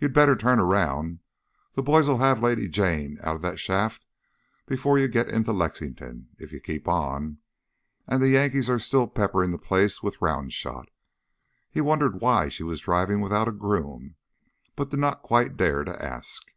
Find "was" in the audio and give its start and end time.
12.64-12.80